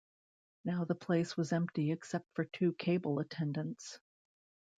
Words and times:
Now 0.65 0.83
the 0.83 0.95
place 0.95 1.37
was 1.37 1.53
empty 1.53 1.91
except 1.91 2.25
for 2.33 2.45
two 2.45 2.73
cable 2.73 3.19
attendants. 3.19 3.99